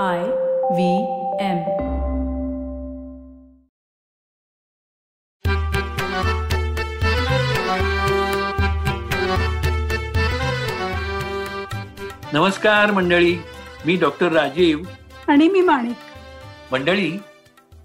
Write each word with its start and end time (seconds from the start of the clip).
I 0.00 0.20
V 0.76 0.84
M. 1.40 1.58
नमस्कार 12.32 12.90
मंडळी 12.90 13.36
मी 13.86 13.96
doctor 13.96 14.32
Rajiv. 14.32 14.78
आणि 15.28 15.48
मी 15.48 15.60
माणिक. 15.60 15.96
मंडळी 16.72 17.10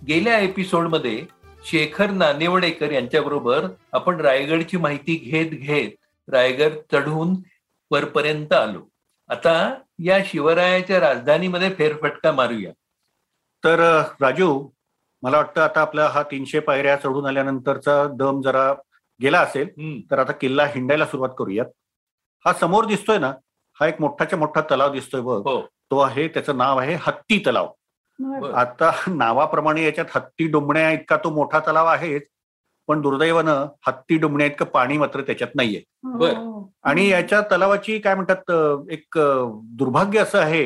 गेल्या 0.08 0.40
एपिसोडमध्ये 0.40 1.24
शेखर 1.66 2.10
नानेवडेकर 2.10 2.92
यांच्याबरोबर 2.92 3.68
आपण 3.94 4.22
रायगडची 4.22 4.78
माहिती 4.78 5.16
घेत 5.16 5.50
घेत 5.50 5.92
रायगड 6.32 6.74
चढून 6.92 7.36
वरपर्यंत 7.92 8.54
आलो. 8.54 8.90
आता 9.30 9.54
या 10.00 10.18
शिवरायाच्या 10.26 11.00
राजधानीमध्ये 11.00 11.70
फेरफटका 11.76 12.32
मारूया. 12.32 12.72
तर 13.64 13.80
राजू 14.22 14.68
मला 15.24 15.38
वाटतं 15.38 15.62
आता 15.62 15.82
आपला 15.82 16.08
हा 16.08 16.24
तीनशे 16.24 16.60
पायऱ्या 16.60 16.96
चढून 16.96 17.26
आल्यानंतरचा 17.26 18.04
दम 18.18 18.42
जरा 18.42 18.72
गेला 19.20 19.40
असेल 19.40 19.70
तर 20.12 20.20
आता 20.20 20.32
किल्ला 20.32 20.66
हिंडायला 20.66 21.06
सुरुवात 21.06 21.30
करूयात. 21.38 21.66
हा 22.46 22.54
समोर 22.54 22.86
दिसतोय 22.86 23.18
ना 23.18 23.32
हा 23.78 23.88
एक 23.88 24.02
मोठाच्या 24.02 24.40
मोठा 24.40 24.62
तलाव 24.72 24.92
दिसतोय 24.92 25.22
बघ. 25.22 25.42
हो. 25.48 25.62
तो 25.92 26.00
आहे 26.00 26.28
त्याचं 26.28 26.58
नाव 26.58 26.78
आहे 26.80 26.96
हत्ती 27.02 27.42
तलाव. 27.46 27.72
आता 28.56 28.92
नावाप्रमाणे 29.08 29.84
याच्यात 29.86 30.06
हत्ती 30.16 30.48
डुंबण्या 30.52 30.92
इतका 30.92 31.18
तो 31.24 31.30
मोठा 31.30 31.60
तलाव 31.60 31.88
आहेच 31.88 32.28
पण 32.88 33.02
दुर्दैवानं 33.02 33.66
हत्ती 33.88 34.18
डुंबण्या 34.18 34.48
इतकं 34.48 34.66
पाणी 34.66 34.98
मात्र 34.98 35.22
त्याच्यात 35.22 35.56
नाहीये. 35.56 35.82
बर. 36.04 36.34
आणि 36.84 37.08
याच्या 37.10 37.42
तलावाची 37.52 37.98
काय 38.00 38.16
म्हणतात 38.16 38.52
एक 38.92 39.18
दुर्भाग्य 39.78 40.20
असं 40.20 40.40
आहे 40.40 40.64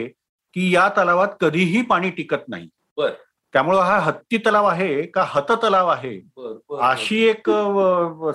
की 0.56 0.74
या 0.74 0.88
तलावात 0.98 1.28
कधीही 1.42 1.82
पाणी 1.82 2.10
टिकत 2.10 2.48
नाही. 2.48 2.70
बर. 2.98 3.12
त्यामुळं 3.54 3.80
हा 3.80 3.98
हत्ती 4.00 4.38
तलाव 4.46 4.66
आहे 4.66 5.02
का 5.14 5.24
हत 5.28 5.52
तलाव 5.64 5.88
आहे 5.88 6.16
अशी 6.82 7.24
एक 7.30 7.50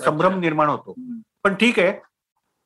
संभ्रम 0.04 0.38
निर्माण 0.40 0.68
होतो. 0.68 0.94
पण 1.44 1.54
ठीक 1.54 1.78
आहे 1.78 1.92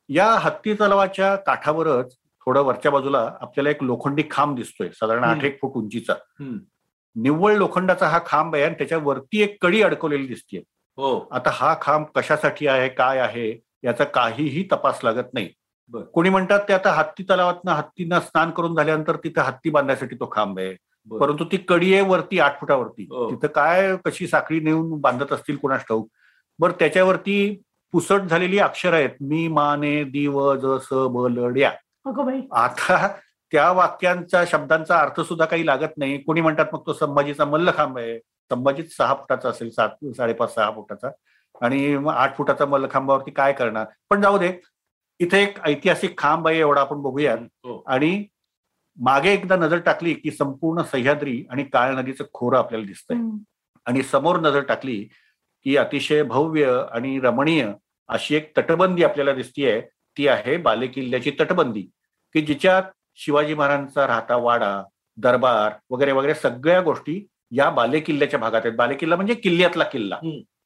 या 0.09 0.25
हत्ती 0.39 0.73
तलावाच्या 0.73 1.35
काठावरच 1.35 2.15
थोडं 2.45 2.61
वरच्या 2.65 2.91
बाजूला 2.91 3.19
आपल्याला 3.41 3.69
एक 3.69 3.83
लोखंडी 3.83 4.23
खांब 4.31 4.55
दिसतोय 4.55 4.89
साधारण. 4.93 5.23
आठ 5.23 5.43
एक 5.43 5.59
फूट 5.61 5.75
उंचीचा. 5.77 6.13
निव्वळ 7.15 7.55
लोखंडाचा 7.57 8.07
हा 8.07 8.19
खांब 8.25 8.55
आहे 8.55 8.63
आणि 8.63 8.75
त्याच्या 8.77 8.97
वरती 9.03 9.41
एक 9.41 9.57
कडी 9.61 9.81
अडकवलेली 9.81 10.27
दिसते 10.27 10.61
हो. 10.97 11.27
आता 11.31 11.49
हा 11.53 11.73
खांब 11.81 12.05
कशासाठी 12.15 12.67
आहे 12.67 12.87
काय 12.89 13.19
आहे 13.19 13.49
याचा 13.83 14.03
काहीही 14.03 14.67
तपास 14.71 14.99
लागत 15.03 15.33
नाही. 15.33 15.49
कोणी 16.13 16.29
म्हणतात 16.29 16.59
ते 16.67 16.73
आता 16.73 16.91
हत्ती 16.91 17.23
तलावातनं 17.23 17.71
हत्तीनं 17.71 18.19
स्नान 18.19 18.51
करून 18.51 18.75
झाल्यानंतर 18.75 19.15
तिथं 19.15 19.41
हत्ती 19.41 19.69
बांधण्यासाठी 19.69 20.15
तो 20.15 20.29
खांब 20.33 20.59
आहे. 20.59 20.75
परंतु 21.11 21.45
ती 21.51 21.57
कडी 21.57 21.93
आहे 21.93 22.03
वरती 22.09 22.39
आठ 22.39 22.59
फुटावरती. 22.59 23.07
हो. 23.11 23.29
तिथं 23.31 23.47
काय 23.47 23.95
कशी 24.05 24.27
साखळी 24.27 24.59
नेऊन 24.59 24.99
बांधत 25.01 25.33
असतील 25.33 25.55
कोणास 25.57 25.81
ठाऊक? 25.81 26.07
बरं 26.59 26.73
त्याच्यावरती 26.79 27.61
पुसट 27.93 28.21
झालेली 28.21 28.59
अक्षर 28.59 28.93
आहेत. 28.93 29.09
मी 29.21 29.47
माने 29.47 30.03
दिव 30.03 30.53
ज 30.55 30.77
स 30.83 30.93
ब 31.13 31.27
ल 31.29 31.47
ड्या 31.53 31.71
अगं 32.05 32.25
बाई. 32.25 32.41
आता 32.51 33.07
त्या 33.51 33.71
वाक्यांचा 33.71 34.43
शब्दांचा 34.47 34.99
अर्थ 34.99 35.19
सुद्धा 35.21 35.45
काही 35.45 35.65
लागत 35.65 35.97
नाही. 35.97 36.17
कोणी 36.17 36.41
म्हणतात 36.41 36.65
मग 36.73 36.85
तो 36.87 36.93
संभाजीचा 36.93 37.45
मल्लखांब 37.45 37.97
आहे. 37.97 38.19
संभाजीच 38.51 38.95
सहा 38.97 39.13
फुटाचा 39.13 39.49
असेल 39.49 39.69
सात 39.69 39.89
साडेपाच 40.17 40.53
सहा 40.55 40.71
फुटाचा. 40.71 41.09
आणि 41.61 41.97
मग 41.97 42.13
आठ 42.13 42.37
फुटाचा 42.37 42.65
मल्लखांबावरती 42.65 43.31
काय 43.31 43.53
करणार? 43.53 43.85
पण 44.09 44.21
जाऊ 44.21 44.37
दे. 44.37 44.53
इथे 45.19 45.41
एक 45.43 45.59
ऐतिहासिक 45.63 46.17
खांब 46.17 46.47
आहे 46.47 46.59
एवढा 46.59 46.81
आपण 46.81 47.01
बघूया 47.01 47.33
हो. 47.33 47.83
आणि 47.87 48.25
मागे 48.99 49.33
एकदा 49.33 49.55
नजर 49.55 49.77
टाकली 49.77 50.13
की 50.13 50.31
संपूर्ण 50.31 50.81
सह्याद्री 50.81 51.45
आणि 51.49 51.63
काळ 51.63 51.95
नदीचं 51.95 52.23
खोरं 52.33 52.57
आपल्याला 52.57 52.85
दिसतंय. 52.85 53.17
आणि 53.85 54.03
समोर 54.03 54.39
नजर 54.39 54.59
टाकली 54.59 55.03
की 55.63 55.77
अतिशय 55.77 56.23
भव्य 56.23 56.81
आणि 56.91 57.19
रमणीय 57.19 57.71
अशी 58.07 58.35
एक 58.35 58.51
तटबंदी 58.57 59.03
आपल्याला 59.03 59.33
दिसतीये. 59.33 59.81
ती 60.17 60.27
आहे 60.27 60.57
बालेकिल्ल्याची 60.57 61.31
तटबंदी. 61.39 61.81
की 62.33 62.41
जिच्यात 62.41 62.83
शिवाजी 63.15 63.53
महाराजांचा 63.53 64.07
राहता 64.07 64.35
वाडा 64.35 64.83
दरबार 65.17 65.71
वगैरे 65.89 66.11
वगैरे 66.11 66.33
सगळ्या 66.33 66.81
गोष्टी 66.81 67.27
या 67.51 67.69
बालेकिल्ल्याच्या 67.69 68.39
भागात 68.39 68.61
आहेत. 68.65 68.75
बालेकिल्ला 68.77 69.15
म्हणजे 69.15 69.33
किल्ल्यातला 69.33 69.83
किल्ला. 69.83 70.19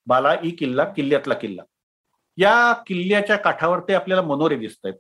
बाला 0.07 0.35
ई 0.43 0.49
किल्ला 0.49 0.83
किल्ल्यातला 0.83 1.33
किल्ला. 1.33 1.63
या 2.37 2.73
किल्ल्याच्या 2.87 3.35
काठावर 3.35 3.79
ते 3.79 3.93
आपल्याला 3.93 4.21
मनोरे 4.21 4.55
दिसत 4.55 4.85
आहेत 4.85 4.95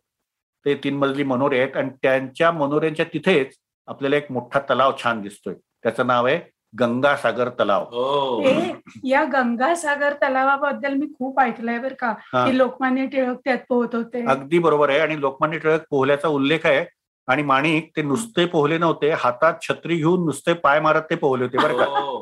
ते 0.65 0.75
तीन 0.75 0.97
मजली 0.97 1.23
मनोरे 1.23 1.59
आहेत 1.59 1.77
आणि 1.77 1.89
त्यांच्या 2.01 2.51
मनोऱ्यांच्या 2.51 3.05
तिथेच 3.13 3.57
आपल्याला 3.87 4.17
एक 4.17 4.31
मोठा 4.31 4.59
तलाव 4.59 4.93
छान 5.03 5.21
दिसतोय. 5.21 5.53
त्याचं 5.53 6.07
नाव 6.07 6.25
आहे 6.25 6.39
गंगासागर 6.79 7.49
तलाव. 7.49 7.83
हो. 7.83 8.41
ए, 8.47 8.71
या 9.03 9.23
गंगासागर 9.23 10.13
तलावाबद्दल 10.13 10.93
मी 10.93 11.05
खूप 11.07 11.39
ऐकलंय 11.39 11.79
बरं 11.79 11.95
का. 11.99 12.13
हा. 12.33 12.45
की 12.45 12.57
लोकमान्य 12.57 13.05
टिळक 13.05 13.37
त्यात 13.45 13.57
पोहत 13.69 13.95
होते. 13.95 14.25
अगदी 14.25 14.59
बरोबर 14.59 14.89
आहे 14.89 14.99
आणि 14.99 15.19
लोकमान्य 15.19 15.57
टिळक 15.59 15.81
पोहल्याचा 15.89 16.27
उल्लेख 16.27 16.65
आहे. 16.65 16.85
आणि 17.27 17.43
माणिक 17.43 17.89
ते 17.95 18.01
नुसते 18.01 18.45
पोहले 18.45 18.77
नव्हते 18.77 19.09
हातात 19.19 19.53
छत्री 19.61 19.95
घेऊन 19.97 20.25
नुसते 20.25 20.53
पाय 20.53 20.79
मारत 20.79 21.01
ते 21.09 21.15
पोहले 21.15 21.43
होते 21.45 21.57
बरं 21.57 21.77
का 21.77 21.85
हो. 21.85 22.19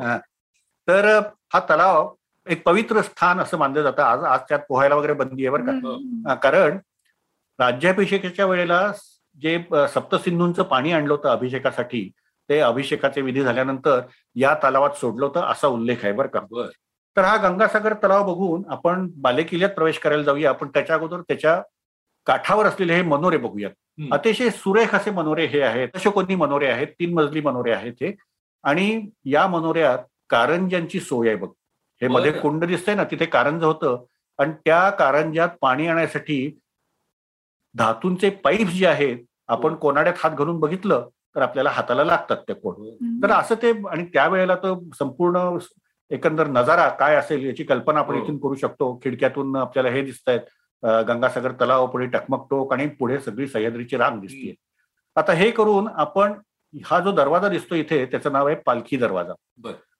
तर 0.88 1.06
हा 1.54 1.60
तलाव 1.70 2.14
एक 2.48 2.64
पवित्र 2.66 3.02
स्थान 3.02 3.40
असं 3.40 3.58
मानलं 3.58 3.82
जातं 3.84 4.04
आज 4.04 4.24
आज 4.24 4.40
त्यात 4.50 4.60
पोहायला 4.70 4.96
वगैरे 4.96 5.14
बंदी 5.14 5.46
आहे 5.46 5.50
बरं 5.58 5.66
का. 5.66 5.72
हा, 6.30 6.36
कारण 6.36 6.78
राज्याभिषेकाच्या 7.60 8.46
वेळेला 8.46 8.92
जे 9.42 9.58
सप्तसिंधूंचं 9.94 10.64
पाणी 10.64 10.92
आणलं 10.92 11.14
होतं 11.14 11.30
अभिषेकासाठी 11.30 12.10
ते 12.50 12.60
अभिषेकाचे 12.60 13.22
विधी 13.22 13.44
झाल्यानंतर 13.44 14.00
या 14.36 14.54
तलावात 14.64 14.98
सोडलं 15.00 15.26
होतं 15.26 15.42
असा 15.42 15.68
उल्लेख 15.68 16.04
आहे 16.04 16.12
बरं 16.14 16.28
का. 16.28 16.40
तर 17.18 17.24
हा 17.24 17.36
गंगासागर 17.38 17.94
तलाव 17.94 18.24
बघून 18.34 18.64
आपण 18.72 19.08
बालेकिल्ल्यात 19.16 19.72
प्रवेश 19.72 19.98
करायला 20.00 20.24
जाऊया 20.24 20.50
आपण 20.50 20.68
त्याच्या 20.68 20.96
अगोदर 20.96 21.22
त्याच्या 21.22 21.62
काठावर 22.28 22.66
असलेले 22.66 22.94
हे 22.96 23.02
मनोरे 23.02 23.38
बघूयात. 23.38 23.72
अतिशय 23.98 24.50
सुरेख 24.50 24.94
असे 24.96 25.12
मनोरे 25.12 25.46
हे 25.46 25.62
आहेत 25.62 25.96
अशोकोनी 25.96 26.36
मनोरे 26.36 26.68
आहेत 26.68 26.88
तीन 27.00 27.14
मजली 27.14 27.42
मनोरे 27.42 27.72
आहेत 27.72 27.94
हे 28.02 28.12
आणि 28.64 29.00
या 29.26 29.46
मनोऱ्यात 29.48 30.00
कारंजांची 30.30 31.00
सोय 31.00 31.28
आहे 31.28 31.38
बघ 31.38 31.50
हे 32.02 32.08
मध्ये. 32.08 32.32
कुंड 32.32 32.66
दिसतंय 32.66 32.96
ना 32.96 33.04
तिथे 33.04 33.26
कारंज 33.26 33.64
होतं 33.64 34.04
आणि 34.40 34.54
त्या 34.66 34.90
कारंजात 34.90 35.50
पाणी 35.62 35.88
आणण्यासाठी 35.88 36.38
धातूंचे 37.76 38.30
पाईप 38.44 38.68
जे 38.70 38.86
आहेत 38.88 39.18
आपण 39.48 39.70
हो. 39.70 39.76
कोनाड्यात 39.76 40.16
हात 40.18 40.32
घालून 40.32 40.60
बघितलं 40.60 41.08
तर 41.36 41.42
आपल्याला 41.42 41.70
हाताला 41.70 42.04
लागतात 42.04 42.38
ते 42.48 42.54
कोण. 42.54 43.22
तर 43.24 43.32
असं 43.32 43.56
ते 43.62 43.72
आणि 43.90 44.06
त्यावेळेला 44.06 44.56
तो 44.56 44.76
संपूर्ण 45.00 45.58
एकंदर 46.12 46.48
नजारा 46.48 46.88
काय 46.96 47.16
असेल 47.16 47.46
याची 47.46 47.64
कल्पना 47.64 48.00
आपण 48.00 48.16
हो. 48.16 48.24
इथून 48.24 48.38
करू 48.38 48.56
शकतो 48.56 48.94
खिडक्यातून 49.04 49.56
आपल्याला 49.56 49.90
हे 49.90 50.02
दिसत 50.02 50.30
आहेत 50.30 50.42
गंगासागर 51.08 51.52
तलाव 51.52 51.86
पुढे 51.88 52.06
टकमक 52.06 52.46
टोक 52.50 52.74
आणि 52.74 52.88
पुढे 53.00 53.20
सगळी 53.20 53.48
सह्याद्रीची 53.48 53.98
रांग 53.98 54.20
दिसते 54.22 54.54
आता 55.16 55.34
हे 55.34 55.50
करून 55.52 55.88
आपण 55.96 56.34
हा 56.74 57.00
जो 57.00 57.12
दरवाजा 57.12 57.50
दिसतो 57.50 57.76
इथे 57.76 58.06
त्याचं 58.06 58.32
नाव 58.32 58.48
आहे 58.48 58.56
पालखी 58.66 58.98
दरवाजा. 58.98 59.34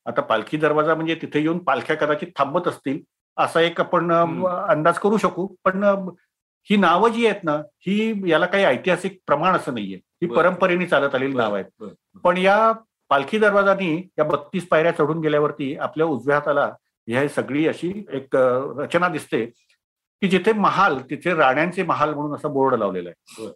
आता 0.06 0.22
पालखी 0.22 0.58
दरवाजा 0.58 0.96
म्हणजे 0.96 1.16
तिथे 1.16 1.40
येऊन 1.40 1.58
पालख्या 1.64 1.96
कदाचित 1.98 2.28
थांबत 2.38 2.68
असतील 2.68 3.00
असा 3.38 3.62
एक 3.62 3.80
आपण. 3.82 4.12
अंदाज 4.70 4.98
करू 5.00 5.18
शकू 5.18 5.46
पण 5.64 5.84
ही 6.70 6.78
नावं 6.78 7.10
जी 7.10 7.26
आहेत 7.28 7.44
ना 7.44 7.56
ही 7.88 8.30
याला 8.32 8.46
काही 8.46 8.64
ऐतिहासिक 8.66 9.20
प्रमाण 9.28 9.56
असं 9.56 9.74
नाहीये 9.74 9.96
ही. 9.96 10.28
परंपरेने 10.28 10.86
चालत 10.86 11.16
आलेली 11.16 11.34
नाव 11.34 11.54
आहेत. 11.56 11.66
पण 12.24 12.38
या 12.38 12.72
पालखी 13.12 13.38
दरवाजानी 13.40 13.96
या 14.18 14.24
बत्तीस 14.26 14.68
पायऱ्या 14.68 14.92
चढून 14.92 15.20
गेल्यावरती 15.22 15.76
आपल्या 15.78 16.06
उजव्या 16.08 16.36
हाताला 16.38 16.70
ह्या 17.08 17.28
सगळी 17.30 17.68
अशी 17.68 17.92
एक 18.12 18.36
रचना 18.36 19.08
दिसते 19.10 19.44
की 20.24 20.28
जिथे 20.30 20.52
महाल 20.54 20.98
तिथे 21.10 21.34
राण्यांचे 21.36 21.84
महाल 21.84 22.14
म्हणून 22.14 22.36
असा 22.36 22.48
बोर्ड 22.48 22.76
लावलेला 22.76 23.10
आहे. 23.10 23.48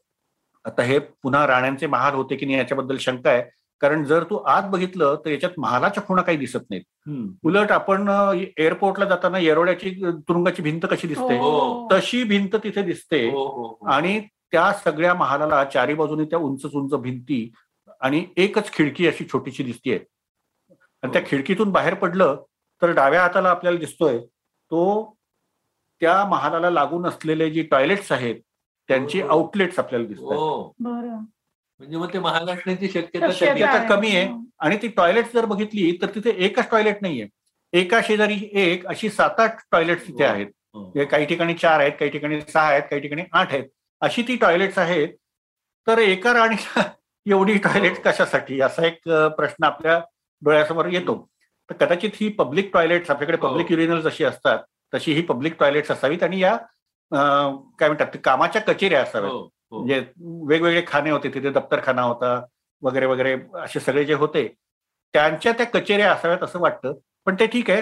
आता 0.66 0.84
हे 0.84 0.98
पुन्हा 1.24 1.46
राण्यांचे 1.48 1.88
महाल 1.88 2.14
होते 2.14 2.36
की 2.36 2.46
नाही 2.46 2.58
याच्याबद्दल 2.58 2.98
शंका 3.00 3.30
आहे 3.30 3.42
कारण 3.82 4.04
जर 4.06 4.24
तू 4.24 4.38
आत 4.48 4.64
बघितलं 4.72 5.16
तर 5.26 5.30
याच्यात 5.30 5.60
महालाच्या 5.60 6.04
खुणा 6.04 6.22
काही 6.22 6.38
दिसत 6.38 6.66
नाहीत. 6.70 6.84
उलट 7.44 7.72
आपण 7.72 8.10
एअरपोर्टला 8.58 9.06
जाताना 9.06 9.40
येरोड्याची 9.40 9.92
तुरुंगाची 10.28 10.62
भिंत 10.62 10.86
कशी 10.92 11.08
दिसते 11.08 11.38
हो. 11.38 11.88
तशी 11.92 12.24
भिंत 12.24 12.56
तिथे 12.64 12.82
दिसते 12.82 13.24
हो, 13.30 13.46
हो. 13.48 13.88
आणि 13.92 14.20
त्या 14.52 14.72
सगळ्या 14.86 15.14
महालाला 15.14 15.64
चारी 15.64 15.94
बाजूनी 15.94 16.26
त्या 16.26 16.40
उंच 16.40 16.66
उंच 16.66 16.94
भिंती 17.02 17.50
आणि 18.02 18.26
एकच 18.38 18.72
खिडकी 18.74 19.08
अशी 19.08 19.26
छोटीशी 19.34 19.64
दिसतीये 19.64 19.98
आणि 21.04 21.14
त्या. 21.14 21.22
खिडकीतून 21.26 21.72
बाहेर 21.72 21.94
पडलं 21.94 22.44
तर 22.82 22.92
डाव्या 22.92 23.22
हाताला 23.22 23.50
आपल्याला 23.50 23.80
दिसतोय 23.80 24.20
तो 24.20 25.14
त्या 26.02 26.24
महालाला 26.26 26.70
लागून 26.70 27.06
असलेले 27.06 27.50
जी 27.50 27.64
टॉयलेट्स 27.64 28.12
आहेत 28.12 28.36
त्यांची 28.90 29.22
हो. 29.22 29.28
आउटलेट्स 29.30 29.80
आपल्याला 29.80 30.08
दिसतात. 30.08 30.26
हो. 30.26 30.74
बरं. 30.80 31.16
म्हणजे 31.80 31.98
मग 31.98 32.14
ते 32.14 32.20
महाल 32.20 32.50
असण्याची 32.50 32.90
शक्यता 32.90 33.78
कमी 33.90 34.16
आहे. 34.16 34.28
आणि 34.60 34.78
ती 34.82 34.88
टॉयलेट 34.88 35.34
जर 35.34 35.46
बघितली 35.46 35.92
तर 36.02 36.10
तिथे 36.16 36.30
एकच 36.46 36.70
टॉयलेट 36.72 37.02
नाहीये. 37.02 37.28
एका 37.74 38.00
शेजारी 38.04 38.38
एक 38.54 38.86
अशी 38.88 39.10
सात 39.10 39.40
आठ 39.40 39.58
टॉयलेट 39.72 40.08
तिथे 40.08 40.26
हो. 40.26 40.32
आहेत. 40.34 40.48
हो. 40.74 40.92
हे 40.96 41.06
काही 41.06 41.26
ठिकाणी 41.26 41.54
चार 41.54 41.80
आहेत 41.80 41.92
काही 41.92 42.12
ठिकाणी 42.12 42.42
सहा 42.42 42.68
आहेत 42.68 42.84
काही 42.90 43.02
ठिकाणी 43.02 43.24
आठ 43.32 43.54
आहेत. 43.54 43.64
अशी 44.02 44.22
ती 44.28 44.36
टॉयलेट्स 44.36 44.78
आहेत. 44.78 45.08
तर 45.88 45.98
एका 45.98 46.34
राणीला 46.34 46.82
एवढी 47.26 47.58
टॉयलेट 47.58 48.02
कशासाठी? 48.04 48.60
असा 48.62 48.86
एक 48.88 49.00
प्रश्न 49.38 49.64
आपल्या 49.64 50.00
डोळ्यासमोर 50.42 50.86
येतो. 50.86 51.16
तर 51.70 51.76
कदाचित 51.86 52.12
ही 52.14 52.30
पब्लिक 52.30 52.70
टॉयलेट्स 52.74 53.10
आपल्याकडे 53.10 53.38
हो. 53.42 53.48
पब्लिक 53.48 53.72
युरिनल 53.72 54.02
जशी 54.02 54.24
असतात 54.24 54.60
तशी 54.94 55.14
ही 55.14 55.22
पब्लिक 55.22 55.56
टॉयलेट्स 55.60 55.92
असावीत 55.92 56.24
आणि 56.24 56.40
या 56.40 56.56
काय 57.12 57.88
म्हणतात 57.88 58.18
कामाच्या 58.24 58.62
कचेऱ्या 58.62 59.02
असाव्यात. 59.02 59.34
म्हणजे 59.72 60.00
वेगवेगळे 60.48 60.84
खाणे 60.88 61.10
होते 61.12 61.30
तिथे 61.34 61.50
दप्तरखाना 61.50 62.02
होता 62.02 62.40
वगैरे 62.82 63.06
वगैरे 63.06 63.36
असे 63.64 63.80
सगळे 63.80 64.04
जे 64.06 64.14
होते 64.14 64.48
त्यांच्या 65.14 65.52
त्या 65.58 65.66
कचेऱ्या 65.66 66.12
असाव्यात 66.12 66.44
असं 66.44 66.60
वाटतं 66.60 66.94
पण 67.26 67.36
ते 67.40 67.46
ठीक 67.48 67.70
आहे 67.70 67.82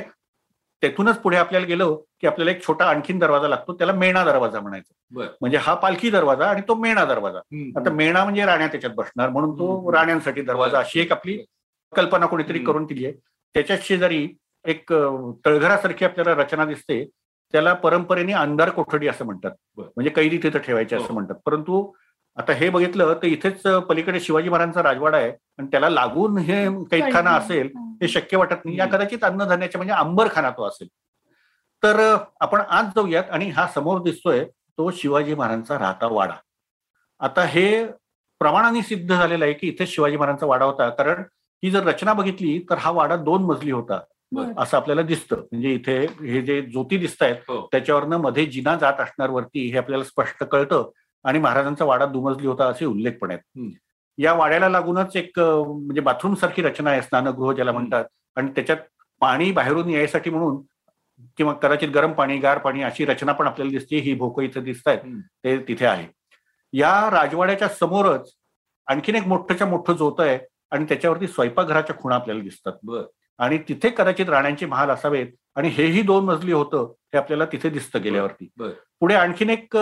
तेथूनच 0.84 1.18
पुढे 1.22 1.38
आपल्याला 1.38 1.66
गेलो 1.68 1.96
की 2.22 2.28
आपल्याला 2.28 2.52
एक 2.52 2.66
छोटा 2.66 2.86
आणखीन 2.86 3.19
दरवाजा 3.19 3.48
लागतो 3.48 3.74
त्याला 3.78 3.94
मेणा 3.94 4.24
दरवाजा 4.25 4.60
म्हणायचा. 4.60 4.94
म्हणजे 5.42 5.57
हा 5.57 5.74
पालखी 5.75 6.10
दरवाजा 6.12 6.48
आणि 6.50 6.62
तो 6.68 6.75
मेणा 6.75 7.06
दरवाजा. 7.06 7.40
आता 7.80 7.92
मेणा 7.92 8.24
म्हणजे 8.24 8.46
राण्या 8.46 8.68
त्याच्यात 8.68 8.94
बसणार 8.96 9.30
म्हणून 9.30 9.54
तो. 9.60 9.92
राण्यांसाठी 9.94 10.42
दरवाजा 10.42 10.80
अशी 10.80 11.00
एक 11.02 11.12
आपली 11.12 11.38
कल्पना 11.94 12.25
कोणीतरी. 12.25 12.60
करून 12.60 12.86
दिली 12.86 13.06
आहे 13.06 13.13
त्याच्या 13.56 13.78
शेजारी 13.81 14.28
एक 14.66 14.94
तळघरासारखी 15.46 16.06
आपल्याला 16.06 16.42
रचना 16.42 16.66
दिसते. 16.66 17.10
त्याला 17.52 17.74
परंपरेने 17.74 18.34
अंधार 18.34 18.70
कोठडी 18.70 19.08
असं 19.08 19.26
म्हणतात. 19.26 19.52
म्हणजे 19.78 20.10
कैदी 20.10 20.38
तिथं 20.38 20.60
ठेवायचे 20.60 20.96
असं 20.96 21.08
हो. 21.08 21.14
म्हणतात. 21.14 21.36
परंतु 21.46 21.92
आता 22.38 22.54
हे 22.54 22.70
बघितलं 22.70 23.14
तर 23.14 23.26
इथेच 23.26 23.62
पलीकडे 23.62 24.20
शिवाजी 24.20 24.50
महाराजांचा 24.50 24.84
राजवाडा 24.84 25.18
आहे 25.18 25.30
आणि 25.30 25.68
त्याला 25.68 25.90
लागून 25.90 26.38
हे 26.38 26.66
कैदखाना 26.92 27.32
असेल 27.32 27.70
हे. 28.02 28.08
शक्य 28.08 28.38
वाटत 28.38 28.66
नाही. 28.66 28.78
या. 28.78 28.86
कदाचित 28.86 29.24
अन्नधान्याच्या 29.24 29.80
म्हणजे 29.80 29.94
अंबरखाना 29.94 30.50
तो 30.50 30.68
असेल. 30.68 30.88
तर 31.84 32.18
आपण 32.40 32.62
आज 32.62 32.86
जाऊयात 32.86 33.24
आणि 33.32 33.50
हा 33.50 33.68
समोर 33.68 34.02
दिसतोय 34.02 34.46
तो 34.46 34.92
शिवाजी 34.92 35.36
महाराजांचा 35.36 35.80
राहता 35.80 36.08
वाडा. 36.08 36.36
आता 37.20 37.44
हे 37.44 37.86
प्रमाणाने 38.40 38.82
सिद्ध 38.82 39.16
झालेलं 39.16 39.46
आहे 39.46 39.54
की 39.54 39.68
इथे 39.68 39.88
शिवाजी 39.88 40.18
महाराजांचा 40.18 40.46
वाडा 40.46 40.66
होता. 40.66 40.90
कारण 40.90 41.24
ही 41.64 41.72
जर 41.72 41.84
रचना 41.84 42.14
बघितली 42.14 42.66
तर 42.70 42.78
हा 42.78 42.92
वाडा 42.92 43.16
दोन 43.16 43.44
मजली 43.44 43.72
होता. 43.72 44.00
असं 44.57 44.77
आपल्याला 44.77 45.01
दिसतं. 45.01 45.36
म्हणजे 45.51 45.74
इथे 45.74 45.98
हे 46.22 46.42
जे 46.42 46.62
ज्योती 46.62 46.98
दिसत 46.98 47.24
आहेत 47.24 47.36
हो. 47.48 47.68
त्याच्यावरनं 47.72 48.18
मध्ये 48.18 48.45
जिना 48.45 48.75
जात 48.75 49.00
असणार 49.00 49.30
वरती 49.30 49.68
हे 49.72 49.77
आपल्याला 49.77 50.04
स्पष्ट 50.04 50.44
कळतं 50.44 50.89
आणि 51.25 51.39
महाराजांचा 51.39 51.86
वाडा 51.86 52.06
दुमजली 52.06 52.48
होता 52.48 52.68
असे 52.68 52.86
उल्लेख 52.86 53.12
पण 53.22 53.31
आहेत. 53.31 53.72
या 54.18 54.33
वाड्याला 54.33 54.69
लागूनच 54.69 55.16
एक 55.16 55.39
म्हणजे 55.39 56.01
बाथरूम 56.01 56.33
सारखी 56.33 56.62
रचना 56.62 56.89
आहे 56.89 57.01
स्नानगृह 57.01 57.54
ज्याला 57.54 57.72
म्हणतात. 57.72 58.06
आणि 58.36 58.51
त्याच्यात 58.56 58.77
पाणी 59.22 59.51
बाहेरून 59.51 59.89
यायसाठी 59.89 60.30
म्हणून 60.30 60.62
किंवा 61.38 61.54
कदाचित 61.54 61.89
गरम 61.89 62.12
पाणी 62.12 62.38
गार 62.38 62.57
पाणी 62.57 62.83
अशी 62.83 63.06
रचना 63.06 63.31
पण 63.33 63.48
आपल्याला 63.48 63.71
दिसते. 63.71 63.98
ही 63.98 64.13
भोकं 64.13 64.44
इथे 64.44 64.62
दिसत 64.62 64.88
आहेत. 64.88 65.00
ते 65.44 65.57
तिथे 65.57 65.86
आहे. 65.86 66.07
या 66.74 67.10
राजवाड्याच्या 67.12 67.68
समोरच 67.69 68.33
आणखीन 68.88 69.16
एक 69.16 69.28
मोठंच्या 69.28 69.68
मोठं 69.68 69.94
जोत 69.94 70.19
आहे 70.19 70.38
आणि 70.71 70.86
त्याच्यावरती 70.86 71.28
स्वयंपाकघराच्या 71.28 71.95
खुणा 71.95 72.16
आपल्याला 72.16 72.42
दिसतात. 72.42 72.74
बरं. 72.83 73.06
आणि 73.40 73.58
तिथे 73.70 73.90
कदाचित 73.90 74.30
राण्यांचे 74.30 74.66
महाल 74.66 74.90
असावेत 74.90 75.28
आणि 75.56 75.70
हेही 75.70 76.02
दोन 76.02 76.26
मजली 76.26 76.52
होतं 76.52 76.92
हे 77.14 77.18
आपल्याला 77.18 77.46
तिथे 77.52 77.70
दिसतं 77.70 78.02
गेल्यावरती. 78.04 78.50
पुढे 79.00 79.16
आणखीन 79.16 79.50
एक 79.50 79.76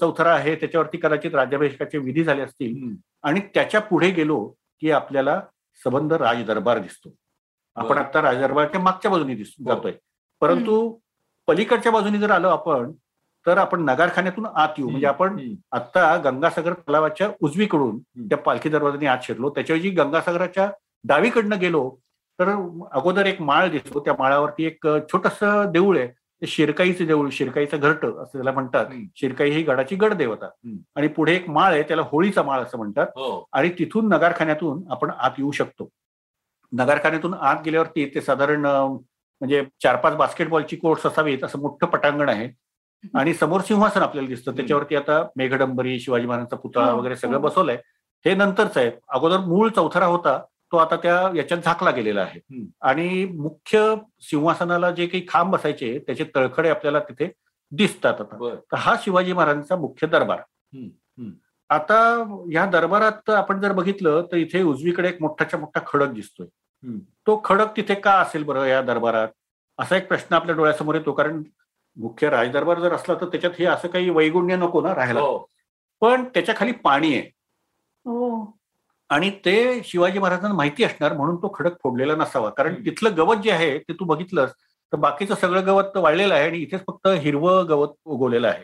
चौथरा 0.00 0.32
आहे 0.34 0.54
त्याच्यावरती 0.56 0.98
कदाचित 0.98 1.34
राज्याभिषेकाचे 1.34 1.98
विधी 1.98 2.24
झाले 2.24 2.42
असतील. 2.42 2.94
आणि 3.22 3.40
त्याच्या 3.54 3.80
पुढे 3.80 4.10
गेलो 4.10 4.44
की 4.82 4.90
आपल्याला 4.90 5.40
सबंध 5.80 6.12
राजदरबार 6.12 6.78
दिसतो 6.78 7.14
आपण. 7.76 7.98
आता 7.98 8.22
राजदरबारच्या 8.22 8.80
मागच्या 8.80 9.10
बाजूने 9.10 9.34
दिस 9.34 9.54
हो. 9.58 9.68
जातोय 9.68 9.92
परंतु 10.42 10.98
पलीकडच्या 11.48 11.92
बाजूने 11.92 12.18
जर 12.18 12.30
आलो 12.30 12.48
आपण 12.48 12.92
तर 13.46 13.58
आपण 13.58 13.80
नगारखान्यातून 13.84 14.46
आत 14.46 14.78
येऊ 14.78 14.88
म्हणजे 14.88 15.06
आपण. 15.06 15.38
आता 15.72 16.16
गंगासागर 16.24 16.72
तलावाच्या 16.88 17.28
उजवीकडून. 17.40 17.98
त्या 18.28 18.38
पालखी 18.38 18.68
दरवाजाने 18.68 19.06
आत 19.06 19.22
शिरलो 19.22 19.50
त्याच्याऐवजी 19.50 19.90
गंगासागराच्या 19.90 20.70
डावीकडनं 21.04 21.58
गेलो 21.60 21.88
तर 22.42 22.78
अगोदर 22.92 23.26
एक 23.26 23.40
माळ 23.40 23.68
दिसतो. 23.68 24.00
त्या 24.00 24.14
माळावरती 24.18 24.64
एक 24.64 24.86
छोटस 25.12 25.38
देऊळ 25.42 25.98
आहे. 25.98 26.08
ते 26.08 26.46
शिरकाईचं 26.46 27.04
देऊळ 27.04 27.28
शिरकाईचं 27.32 27.76
घरट 27.80 28.04
असं 28.04 28.32
त्याला 28.32 28.52
म्हणतात. 28.52 28.86
शिरकाई 29.16 29.50
ही 29.50 29.62
गडाची 29.62 29.96
गड 29.96 30.14
देवता. 30.14 30.48
आणि 30.96 31.08
पुढे 31.08 31.34
एक 31.34 31.48
माळ 31.48 31.72
आहे 31.72 31.82
त्याला 31.82 32.02
होळीचा 32.02 32.42
माळ 32.42 32.60
असं 32.60 32.78
म्हणतात. 32.78 33.06
हो. 33.06 33.46
आणि 33.52 33.70
तिथून 33.78 34.08
नगारखान्यातून 34.08 34.82
आपण 34.90 35.10
आत 35.10 35.30
येऊ 35.38 35.50
शकतो. 35.50 35.88
नगारखान्यातून 36.72 37.34
आत 37.34 37.56
गेल्यावरती 37.64 38.12
ते 38.14 38.20
साधारण 38.20 38.66
म्हणजे 38.66 39.64
चार 39.82 39.96
पाच 39.96 40.16
बास्केटबॉलची 40.16 40.76
कोर्ट्स 40.76 41.06
असावीत 41.06 41.44
असं 41.44 41.58
मोठं 41.58 41.86
पटांगण 41.86 42.28
आहे. 42.28 42.48
आणि 43.14 43.34
समोर 43.34 43.60
सिंहासन 43.60 44.00
आपल्याला 44.00 44.28
दिसतं. 44.28 44.56
त्याच्यावरती 44.56 44.96
आता 44.96 45.26
मेघडंबरी 45.36 46.00
शिवाजी 46.00 46.26
महाराजांचा 46.26 46.56
पुतळा 46.56 46.90
हो, 46.90 46.98
वगैरे 46.98 47.16
सगळं 47.16 47.36
हो. 47.36 47.42
बसवलंय. 47.42 47.78
हे 48.24 48.34
नंतरच 48.34 48.76
आहे. 48.78 48.90
अगोदर 49.08 49.38
मूळ 49.38 49.68
चौथरा 49.68 50.06
होता. 50.06 50.42
तो 50.72 50.76
आता 50.76 50.96
त्या 50.96 51.30
याच्यात 51.36 51.60
झाकला 51.60 51.90
गेलेला 51.90 52.22
आहे. 52.22 52.40
आणि 52.80 53.24
मुख्य 53.24 53.94
सिंहासनाला 54.20 54.90
जे 54.90 55.06
काही 55.06 55.26
खांब 55.28 55.52
बसायचे 55.52 55.98
त्याचे 55.98 56.24
तळखडे 56.24 56.68
आपल्याला 56.68 57.00
तिथे 57.00 57.30
दिसतात 57.72 58.20
आता. 58.20 58.36
बर. 58.36 58.54
तर 58.54 58.76
हा 58.76 58.96
शिवाजी 59.02 59.32
महाराजांचा 59.32 59.76
मुख्य 59.76 60.06
दरबार. 60.06 60.40
आता 61.70 61.98
या 62.52 62.66
दरबारात 62.66 63.30
आपण 63.30 63.60
जर 63.60 63.72
बघितलं 63.72 64.26
तर 64.32 64.36
इथे 64.36 64.62
उजवीकडे 64.62 65.08
एक 65.08 65.20
मोठाच्या 65.20 65.60
मोठा 65.60 65.80
खडक 65.86 66.08
दिसतोय. 66.08 66.46
तो 67.26 67.40
खडक 67.44 67.76
तिथे 67.76 67.94
का 67.94 68.12
असेल 68.12 68.44
बरं 68.44 68.64
या 68.64 68.82
दरबारात? 68.82 69.28
असा 69.78 69.96
एक 69.96 70.08
प्रश्न 70.08 70.34
आपल्या 70.34 70.54
डोळ्यासमोर 70.56 70.94
येतो 70.94 71.12
कारण 71.12 71.42
मुख्य 71.96 72.30
राजदरबार 72.30 72.80
जर 72.80 72.92
असला 72.92 73.14
तर 73.14 73.26
त्याच्यात 73.26 73.52
हे 73.58 73.64
असं 73.64 73.88
काही 73.88 74.10
वैगुण्य 74.10 74.56
नको 74.56 74.80
ना 74.80 74.94
राहायला. 74.94 75.20
हो. 75.20 75.46
पण 76.00 76.24
त्याच्याखाली 76.24 76.72
पाणी 76.72 77.14
आहे. 77.14 77.30
हो. 78.04 78.44
आणि 79.12 79.30
ते 79.44 79.80
शिवाजी 79.84 80.18
महाराजांना 80.18 80.54
माहिती 80.56 80.84
असणार 80.84 81.12
म्हणून 81.12 81.36
तो 81.36 81.52
खडक 81.54 81.76
फोडलेला 81.82 82.14
नसावा 82.16 82.50
कारण. 82.50 82.74
तिथलं 82.84 83.16
गवत 83.16 83.42
जे 83.42 83.50
आहे 83.50 83.78
ते 83.78 83.92
तू 83.92 84.04
बघितलंस 84.04 84.50
तर 84.92 84.96
बाकीचं 84.98 85.34
सगळं 85.34 85.66
गवत 85.66 85.96
वाळलेलं 85.96 86.34
आहे 86.34 86.46
आणि 86.46 86.58
इथेच 86.58 86.80
फक्त 86.86 87.06
हिरवं 87.20 87.66
गवत 87.68 87.88
उगवलेलं 88.04 88.48
आहे 88.48 88.62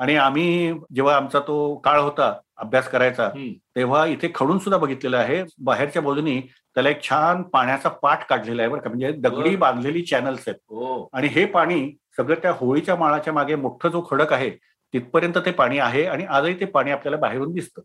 आणि 0.00 0.14
आम्ही 0.16 0.72
जेव्हा 0.94 1.16
आमचा 1.16 1.40
तो 1.46 1.74
काळ 1.84 1.98
होता 2.00 2.32
अभ्यास 2.56 2.88
करायचा. 2.88 3.28
तेव्हा 3.76 4.04
इथे 4.06 4.30
खडून 4.34 4.58
सुद्धा 4.58 4.78
बघितलेलं 4.78 5.16
आहे 5.16 5.42
बाहेरच्या 5.64 6.02
बाजूनी 6.02 6.40
त्याला 6.76 6.88
एक 6.90 7.02
छान 7.02 7.42
पाण्याचा 7.42 7.88
पाठ 8.02 8.26
काढलेला 8.28 8.62
आहे 8.62 8.70
बरं 8.70 8.80
का 8.80 8.88
म्हणजे 8.90 9.10
दगडी. 9.12 9.54
बांधलेली 9.56 10.02
चॅनल्स 10.02 10.48
आहेत 10.48 10.58
हो 10.70 11.08
आणि 11.12 11.28
हे 11.28 11.44
पाणी 11.46 11.80
सगळं 12.16 12.34
त्या 12.42 12.52
होळीच्या 12.60 12.96
माळाच्या 12.96 13.32
मागे 13.32 13.54
मोठं 13.56 13.88
जो 13.88 14.04
खडक 14.10 14.32
आहे 14.32 14.50
तिथपर्यंत 14.94 15.38
ते 15.46 15.50
पाणी 15.52 15.78
आहे 15.78 16.04
आणि 16.06 16.24
आजही 16.26 16.60
ते 16.60 16.64
पाणी 16.66 16.90
आपल्याला 16.90 17.16
बाहेरून 17.18 17.52
दिसतं. 17.52 17.82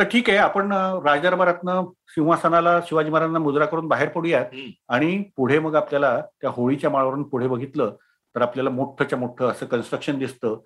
तर 0.00 0.04
ठीक 0.04 0.28
आहे 0.30 0.38
आपण 0.38 0.72
राजदरबारातनं 1.04 1.84
सिंहासनाला 2.08 2.78
शिवाजी 2.86 3.10
महाराजांना 3.10 3.38
मुजरा 3.38 3.64
करून 3.66 3.88
बाहेर 3.88 4.08
पडूयात. 4.08 4.44
आणि 4.88 5.22
पुढे 5.36 5.58
मग 5.58 5.74
आपल्याला 5.74 6.20
त्या 6.40 6.50
होळीच्या 6.50 6.90
माळावरून 6.90 7.22
पुढे 7.22 7.48
बघितलं 7.48 7.94
तर 8.34 8.42
आपल्याला 8.42 8.70
मोठंच्या 8.70 9.18
मोठं 9.18 9.50
असं 9.50 9.66
कन्स्ट्रक्शन 9.66 10.18
दिसतं 10.18 10.56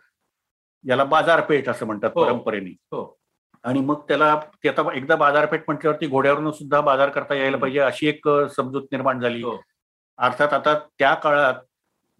याला 0.85 1.05
बाजारपेठ 1.05 1.69
असं 1.69 1.87
म्हणतात 1.87 2.11
हो. 2.15 2.25
परंपरेने 2.25 2.71
हो. 2.93 3.17
आणि 3.65 3.81
मग 3.81 4.01
त्याला 4.09 4.35
ते 4.65 4.69
आता 4.69 4.83
एकदा 4.95 5.17
बाजारपेठ 5.17 5.63
म्हटल्यावरती 5.67 6.07
घोड्यावरून 6.07 6.51
सुद्धा 6.53 6.81
बाजार 6.81 7.09
करता 7.09 7.35
यायला 7.35 7.57
पाहिजे 7.57 7.79
अशी 7.81 8.09
एक 8.09 8.29
समजूत 8.57 8.87
निर्माण 8.93 9.21
झाली 9.21 9.43
हो. 9.43 9.57
अर्थात 10.19 10.53
आता 10.53 10.75
त्या 10.99 11.15
काळात 11.15 11.55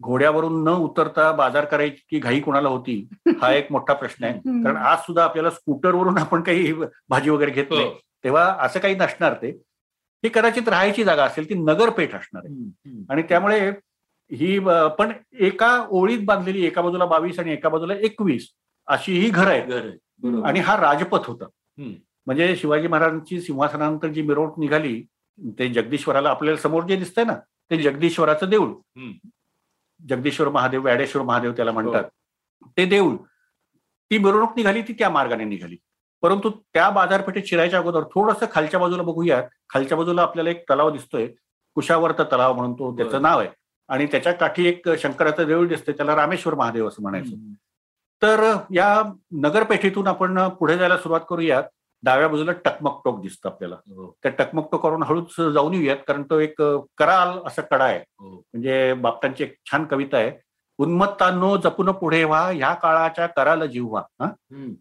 घोड्यावरून 0.01 0.63
न 0.63 0.73
उतरता 0.77 1.31
बाजार 1.31 1.65
करायची 1.65 2.19
घाई 2.19 2.39
कोणाला 2.39 2.69
होती 2.69 2.97
हा 3.41 3.51
एक 3.53 3.71
मोठा 3.71 3.93
प्रश्न 3.93 4.23
आहे. 4.25 4.39
कारण 4.63 4.77
आज 4.77 4.97
सुद्धा 4.97 5.23
आपल्याला 5.23 5.49
स्कूटरवरून 5.49 6.17
आपण 6.17 6.41
काही 6.41 6.73
भाजी 7.09 7.29
वगैरे 7.29 7.51
घेत 7.51 7.65
हो. 7.71 7.75
नाही 7.75 7.91
तेव्हा 8.23 8.43
असं 8.59 8.79
काही 8.79 8.95
नसणार 8.95 9.33
ते 9.41 9.49
ही 10.23 10.29
कदाचित 10.29 10.69
राहायची 10.69 11.03
जागा 11.03 11.23
असेल 11.25 11.49
ती 11.49 11.53
नगरपेठ 11.55 12.15
असणार 12.15 12.43
आहे. 12.45 13.03
आणि 13.09 13.23
त्यामुळे 13.29 13.59
ही 14.31 14.57
पण 14.99 15.11
एका 15.39 15.77
ओळीत 15.89 16.19
बांधलेली 16.25 16.65
एका 16.65 16.81
बाजूला 16.81 17.05
बावीस 17.05 17.39
आणि 17.39 17.51
एका 17.53 17.69
बाजूला 17.69 17.93
एकवीस 17.95 18.47
अशी 18.87 19.19
ही 19.19 19.29
घर 19.29 19.47
आहेत 19.47 19.67
घर 19.67 19.85
आहे. 19.85 20.41
आणि 20.43 20.59
हा 20.59 20.75
राजपथ 20.77 21.27
होता. 21.27 21.45
म्हणजे 22.27 22.55
शिवाजी 22.55 22.87
महाराजांची 22.87 23.39
सिंहासनानंतर 23.41 24.07
जी 24.07 24.21
मिरवणूक 24.21 24.59
निघाली 24.59 25.01
ते 25.59 25.67
जगदीश्वराला 25.69 26.29
आपल्याला 26.29 26.57
समोर 26.59 26.83
जे 26.83 26.95
दिसतंय 26.95 27.23
ना 27.23 27.33
ते 27.71 27.77
जगदीश्वराचं 27.77 28.49
देऊळ. 28.49 28.71
जगदीश्वर 30.09 30.49
महादेव 30.49 30.83
व्याडेश्वर 30.83 31.23
महादेव 31.23 31.51
त्याला 31.51 31.71
म्हणतात. 31.71 32.03
ते 32.77 32.85
देऊळ 32.85 33.15
ती 34.11 34.17
मिरवणूक 34.17 34.51
निघाली 34.55 34.81
ती 34.81 34.93
त्या 34.93 35.09
मार्गाने 35.09 35.43
निघाली. 35.43 35.77
परंतु 36.21 36.49
त्या 36.49 36.89
बाजारपेठेत 36.89 37.43
शिरायच्या 37.45 37.79
अगोदर 37.79 38.03
थोडंसं 38.03 38.45
खालच्या 38.51 38.79
बाजूला 38.79 39.03
बघूयात. 39.03 39.43
खालच्या 39.69 39.97
बाजूला 39.97 40.21
आपल्याला 40.21 40.49
एक 40.49 40.63
तलाव 40.63 40.91
दिसतोय. 40.91 41.27
कुशावर्त 41.75 42.21
तलाव 42.21 42.53
म्हणून 42.53 42.73
तो 42.73 42.97
त्याचं. 42.97 43.21
नाव 43.21 43.39
आहे. 43.39 43.49
आणि 43.87 44.05
त्याच्या 44.05 44.33
काठी 44.33 44.67
एक 44.67 44.89
शंकराचं 44.89 45.47
देऊळ 45.47 45.67
दिसतंय 45.67 45.93
त्याला 45.93 46.15
रामेश्वर 46.15 46.55
महादेव 46.55 46.87
असं 46.87 47.01
म्हणायचं. 47.01 47.35
तर 48.21 48.57
या 48.71 49.13
नगरपेठेतून 49.31 50.07
आपण 50.07 50.49
पुढे 50.49 50.77
जायला 50.77 50.97
सुरुवात 50.97 51.21
करूयात. 51.29 51.63
डाव्या 52.05 52.27
बाजूला 52.27 52.51
टकमक 52.65 53.01
टोक 53.05 53.21
दिसतं 53.21 53.49
आपल्याला. 53.49 53.75
हो, 53.75 54.15
त्या 54.23 54.31
टकमक 54.31 54.71
टोकावरून 54.71 55.03
हळूच 55.03 55.39
जाऊन 55.53 55.73
येऊयात 55.73 55.97
कारण 56.07 56.23
तो 56.23 56.39
एक 56.39 56.61
कराल 56.97 57.37
असा 57.45 57.61
कडा 57.61 57.85
आहे. 57.85 57.99
हो. 57.99 58.29
म्हणजे 58.29 58.93
बापटांची 58.93 59.43
एक 59.43 59.55
छान 59.71 59.85
कविता 59.85 60.17
आहे. 60.17 60.31
उन्मत्तांनो 60.77 61.57
जपून 61.57 61.91
पुढे 61.91 62.23
व्हा 62.23 62.51
या 62.51 62.73
काळाच्या 62.73 63.27
कराल 63.27 63.65
जिव्हा. 63.67 64.01
हा? 64.21 64.29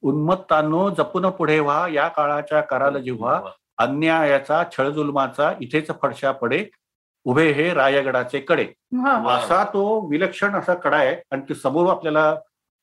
उन्मत्तांनो 0.02 0.88
जपून 0.90 1.30
पुढे 1.30 1.58
व्हा 1.60 1.88
या 1.88 2.08
काळाच्या 2.08 2.60
कराल 2.60 2.96
जिव्हा. 3.02 3.40
अन्यायाचा 3.78 4.62
छळजुलमाचा 4.72 5.52
इथेच 5.60 5.90
फडशा 6.02 6.32
पडे 6.32 6.64
उभे 7.24 7.50
हे 7.52 7.72
रायगडाचे 7.74 8.40
कडे. 8.40 8.66
असा 9.28 9.64
तो 9.64 10.00
विलक्षण 10.06 10.54
असा 10.54 10.74
कडा 10.74 10.96
आहे 10.96 11.16
आणि 11.30 11.42
ते 11.48 11.54
समोर 11.54 11.90
आपल्याला 11.90 12.34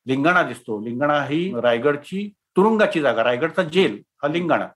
लिंगाणा 0.06 0.42
दिसतो. 0.42 0.80
लिंगाणा 0.80 1.22
ही 1.24 1.52
रायगडची 1.62 2.30
तुरुंगाची 2.56 3.00
जागा 3.00 3.24
रायगडचा 3.24 3.62
जेल 3.62 4.00
हा 4.22 4.28
लिंगाणा 4.28 4.66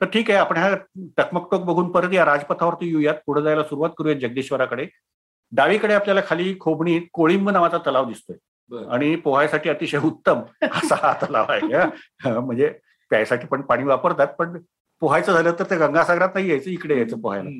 तर 0.00 0.06
ठीक 0.12 0.30
आहे 0.30 0.38
आपण 0.38 0.56
ह्या 0.56 0.74
टकमकटोक 1.16 1.62
बघून 1.64 1.90
परत 1.92 2.12
या 2.12 2.24
राजपथावरती 2.24 2.88
येऊयात. 2.88 3.14
पुढे 3.26 3.42
जायला 3.42 3.62
सुरुवात 3.64 3.90
करूयात 3.98 4.20
जगदीश्वराकडे. 4.20 4.86
डावीकडे 5.52 5.94
आपल्याला 5.94 6.20
खाली 6.26 6.54
खोबणीत 6.60 7.02
कोळिंब 7.12 7.50
नावाचा 7.50 7.78
तलाव 7.86 8.06
दिसतोय. 8.08 8.36
आणि 8.90 9.14
पोहायसाठी 9.16 9.68
अतिशय 9.70 9.98
उत्तम 10.04 10.40
असा 10.62 10.94
हा 11.02 11.12
तलाव 11.22 11.52
आहे. 11.52 11.84
म्हणजे 12.40 12.68
प्यायसाठी 13.10 13.46
पण 13.46 13.62
पाणी 13.62 13.84
वापरतात 13.84 14.28
पण 14.38 14.58
पोहायचं 15.02 15.32
झालं 15.32 15.52
तर 15.58 15.64
ते 15.70 15.76
गंगासागरात 15.76 16.34
नाही 16.34 16.50
यायचं 16.50 16.70
इकडे 16.70 16.96
यायचं 16.96 17.20
पोहायला. 17.20 17.50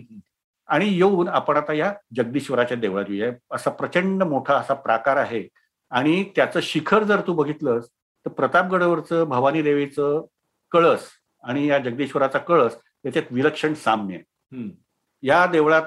आणि 0.68 0.88
येऊन 0.88 1.28
आपण 1.28 1.56
आता 1.56 1.72
या 1.72 1.92
जगदीश्वराच्या 2.16 2.76
देवळात 2.76 3.04
येऊया. 3.08 3.30
असा 3.50 3.70
प्रचंड 3.70 4.22
मोठा 4.22 4.54
असा 4.56 4.74
प्राकार 4.74 5.16
आहे. 5.16 5.46
आणि 5.92 6.22
त्याचं 6.36 6.60
शिखर 6.62 7.02
जर 7.02 7.20
तू 7.26 7.34
बघितलंस 7.34 7.88
तर 8.26 8.30
प्रतापगडावरचं 8.30 9.24
भवानी 9.24 9.62
देवीचं 9.62 10.24
कळस 10.72 11.08
आणि 11.44 11.66
या 11.66 11.78
जगदीश्वराचा 11.78 12.38
कळस 12.38 12.76
याच्यात 13.04 13.24
विलक्षण 13.30 13.74
साम्य 13.74 14.14
आहे. 14.14 14.24
या 15.22 15.46
देवळात 15.46 15.82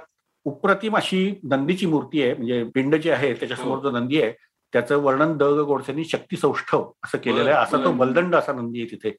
उप्रतिम 0.46 0.98
अशी 0.98 1.36
नंदीची 1.44 1.86
मूर्ती 1.86 2.22
आहे 2.22 2.34
म्हणजे 2.34 2.64
पिंड 2.64 2.96
जी 2.96 3.10
आहे 3.10 3.34
त्याच्यासमोर 3.34 3.80
जो 3.80 3.92
नंदी 3.92 4.22
आहे 4.22 4.32
त्याचं 4.74 4.98
वर्णन 4.98 5.38
द 5.38 5.44
ग 5.44 5.60
गोडसेंनी 5.60 6.06
शक्ती 6.06 6.38
सौष्ठव 6.38 6.92
असं 7.06 7.18
केलेलं 7.18 7.50
आहे 7.50 7.64
असा 7.64 7.78
तो. 7.78 7.92
बलदंड 7.92 8.36
असा 8.36 8.54
नंदी 8.54 8.82
आहे 8.82 8.92
तिथे 8.92 9.12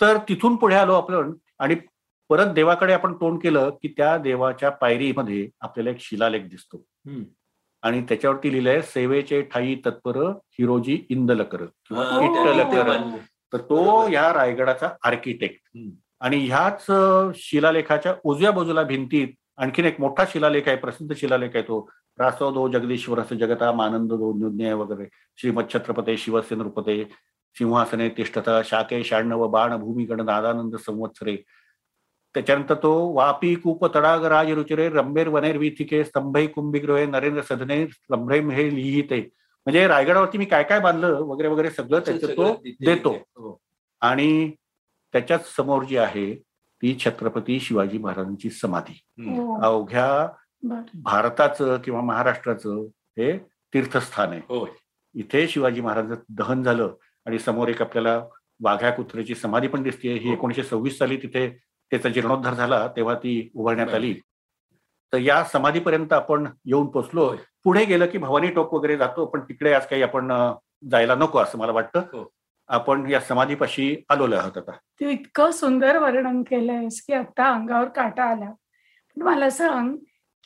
तर 0.00 0.16
तिथून 0.28 0.56
पुढे 0.56 0.74
आलो 0.74 0.94
आपण 0.94 1.32
आणि 1.58 1.74
परत 2.30 2.46
देवाकडे 2.46 2.92
आपण 2.92 3.14
तोंड 3.14 3.38
केलं 3.40 3.70
की 3.82 3.88
त्या 3.96 4.16
देवाच्या 4.18 4.70
पायरीमध्ये 4.70 5.48
आपल्याला 5.60 5.90
एक 5.90 6.00
शिलालेख 6.00 6.40
दिसतो. 6.40 6.84
आणि 7.82 8.02
त्याच्यावरती 8.02 8.52
लिहिलंय 8.52 8.82
सेवेचे 8.82 9.42
ठाई 9.42 9.74
तत्पर 9.74 10.16
हिरोजी 10.58 11.06
इंदलकर 11.08 11.64
किंवा 11.64 12.04
हा, 12.04 12.24
इट्टलकर 12.24 12.88
बांधलं. 12.88 13.16
तर 13.52 13.58
तो 13.58 14.08
या 14.08 14.32
रायगडाचा 14.34 14.88
आर्किटेक्ट. 15.04 15.78
आणि 16.20 16.36
ह्याच 16.36 16.86
शिलालेखाच्या 17.34 18.14
उजव्या 18.24 18.50
बाजूला 18.50 18.82
भिंतीत 18.82 19.28
आणखीन 19.56 19.84
एक 19.84 20.00
मोठा 20.00 20.24
शिलालेख 20.24 20.62
आहे 20.66 20.76
प्रसिद्ध 20.76 21.14
शिलालेख 21.14 21.48
आहे 21.54 21.62
तो. 21.62 21.90
रासव 22.18 22.52
दो 22.52 22.68
जगदीश्वरस 22.68 23.32
जगता 23.32 23.72
मानंद 23.72 24.12
दो 24.12 24.32
न्यून्य 24.32 24.72
वगैरे. 24.72 25.08
श्रीमद 25.36 25.64
छत्रपते 25.74 26.16
शिवस्य 26.16 26.56
नृपते 26.56 27.04
सिंहासने 27.54 28.08
तिष्ठता 28.08 28.62
शाके 28.64 29.04
शहाण्णव 29.04 29.48
बाण 29.48 29.76
भूमिगण 29.76 30.20
नादानंद 30.20 30.76
संवत्सरे. 30.76 31.36
त्याच्यानंतर 32.34 32.74
तो 32.74 32.92
वापी 33.12 33.54
कूप 33.54 33.84
तडाग 33.94 34.24
राज 34.24 34.50
रुचिरे 34.50 34.88
रंबेर 34.88 35.28
वनेर 35.28 35.56
वीथिके 35.56 36.04
स्तंभै 36.04 36.46
कुंभिगृहे 36.46 37.06
नरेंद्र 37.06 37.42
सदने 37.42 37.86
स्तंभ्रेम 37.86 38.50
हे 38.50 38.68
लिहिते 38.74 39.20
म्हणजे 39.66 39.86
रायगडावरती 39.88 40.38
मी 40.38 40.44
काय 40.44 40.62
काय 40.62 40.80
बांधलं 40.80 41.18
वगैरे 41.20 41.48
वगैरे 41.48 41.70
सगळं 41.70 42.00
त्याचं 42.00 42.36
तो 42.36 42.52
देतो 42.80 43.10
हो. 43.36 43.58
आणि 44.02 44.50
त्याच्याच 45.14 45.54
समोर 45.56 45.84
जी 45.84 45.96
आहे 45.96 46.34
ती 46.34 46.96
छत्रपती 47.00 47.58
शिवाजी 47.60 47.98
महाराजांची 47.98 48.50
समाधी. 48.50 48.92
हो. 49.26 49.60
अवघ्या. 49.62 50.28
भारताचं 50.94 51.76
किंवा 51.84 52.00
महाराष्ट्राचं 52.00 52.80
हे 53.18 53.36
तीर्थस्थान 53.72 54.32
आहे. 54.32 54.64
इथे 55.14 55.46
शिवाजी 55.48 55.80
महाराजांचं 55.80 56.22
दहन 56.34 56.62
झालं 56.62 56.94
आणि 57.26 57.38
समोर 57.38 57.68
एक 57.68 57.82
आपल्याला 57.82 58.20
वाघ्या 58.60 58.90
कुत्र्याची 58.90 59.34
समाधी 59.34 59.68
पण 59.68 59.82
दिसते 59.82 60.12
ही 60.12 60.28
हो. 60.28 60.34
एकोणीशे 60.34 60.62
सव्वीस 60.62 60.98
साली 60.98 61.16
तिथे 61.16 61.46
त्याचा 61.90 62.08
जीर्णोद्धार 62.08 62.54
झाला 62.54 62.88
तेव्हा 62.96 63.14
ती 63.14 63.50
उभारण्यात. 63.54 63.88
आली. 63.88 64.20
तर 65.12 65.18
या 65.18 65.44
समाधीपर्यंत 65.44 66.12
आपण 66.12 66.46
येऊन 66.64 66.86
पोचलो. 66.86 67.36
पुढे 67.64 67.84
गेलं 67.84 68.06
की 68.06 68.18
भवानी 68.18 68.48
टोक 68.48 68.74
वगैरे 68.74 68.96
जातो 68.96 69.26
पण 69.26 69.40
तिकडे 69.40 69.72
आज 69.72 69.86
काही 69.86 70.02
आपण 70.02 70.52
जायला 70.90 71.14
नको 71.14 71.38
असं 71.38 71.58
मला 71.58 71.72
वाटतं. 71.72 71.98
हो. 72.00 72.32
आपण 72.68 73.10
या 73.10 73.20
समाधीपाशी 73.20 74.04
आलोलो 74.08 74.36
आहोत 74.36 74.58
आता. 74.58 74.72
तू 74.72 75.08
इतकं 75.08 75.50
सुंदर 75.50 75.98
वर्णन 75.98 76.42
केलंयस 76.42 77.02
की 77.02 77.12
आता 77.12 77.54
अंगावर 77.54 77.88
काटा 77.88 78.24
आला. 78.24 78.50
पण 79.16 79.22
मला 79.22 79.50
सांग 79.50 79.96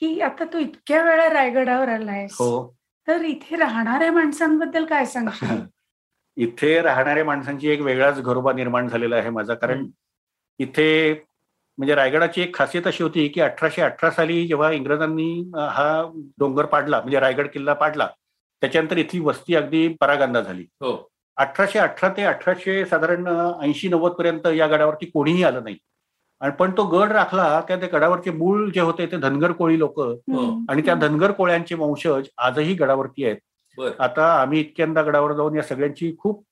की 0.01 0.21
आता 0.21 0.45
तू 0.45 0.59
इतक्या 0.59 1.03
वेळा 1.03 1.29
रायगडावर 1.29 1.89
आलायस. 1.89 2.33
हो. 2.33 2.77
तर 3.09 3.23
इथे 3.23 3.57
राहणाऱ्या 3.57 4.13
माणसांबद्दल 4.13 4.85
काय 4.85 5.05
सांगशील? 5.05 5.47
इथे 6.37 6.83
राहणाऱ्या 6.83 7.25
माणसांची 7.25 7.69
एक 7.69 7.81
वेगळाच 7.81 8.23
घरोबा 8.23 8.53
निर्माण 8.53 8.89
झालेला 8.89 9.17
आहे 9.17 9.31
माझा. 9.31 9.55
कारण 9.55 9.87
इथे 10.59 11.23
म्हणजे 11.79 11.95
रायगडाची 11.95 12.41
एक 12.43 12.55
खासियत 12.57 12.87
अशी 12.87 13.03
होती 13.03 13.27
की 13.29 13.41
अठराशे 13.41 13.83
अठरा 13.83 14.11
साली 14.11 14.47
जेव्हा 14.47 14.71
इंग्रजांनी 14.73 15.31
हा 15.55 16.03
डोंगर 16.39 16.65
पाडला 16.65 17.01
म्हणजे 17.01 17.21
रायगड 17.21 17.49
किल्ला 17.49 17.73
पाडला 17.75 18.09
त्याच्यानंतर 18.63 18.97
इथली 18.97 19.21
वस्ती 19.21 19.55
अगदी 19.55 19.87
परागंदा 20.01 20.41
झाली. 20.41 20.63
हो. 20.81 20.93
अठराशे 21.37 21.79
अठरा 21.79 22.09
ते 22.09 22.23
अठराशे 22.25 22.85
साधारण 22.87 23.27
ऐंशी 23.63 23.89
नव्वद 23.89 24.13
पर्यंत 24.13 24.47
या 24.47 24.67
गडावरती 24.67 25.07
कोणीही 25.07 25.43
आलं 25.43 25.65
नाही. 25.65 25.77
आणि 26.41 26.53
पण 26.59 26.71
तो 26.77 26.85
गड 26.85 27.13
राखला 27.13 27.61
त्या 27.69 27.77
त्या 27.77 27.89
गडावरचे 27.93 28.31
मूळ 28.31 28.71
जे 28.71 28.81
होते 28.81 29.07
ते 29.07 29.17
धनगर 29.17 29.53
कोळी 29.53 29.79
लोक 29.79 30.01
हम्म. 30.01 30.65
आणि 30.69 30.83
त्या 30.83 30.95
धनगर 30.95 31.33
कोळ्यांचे 31.33 31.75
वंशज 31.75 32.29
आजही 32.39 32.75
गडावरती 32.75 33.25
आहेत. 33.25 33.37
आता 34.01 34.27
आम्ही 34.41 34.61
इतक्यांदा 34.61 35.03
गडावर 35.03 35.33
जाऊन 35.33 35.57
या 35.57 35.63
सगळ्यांची 35.63 36.15
खूप 36.19 36.45